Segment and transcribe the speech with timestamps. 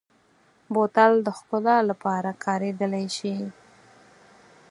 [0.73, 3.35] بوتل د ښکلا لپاره کارېدلی شي.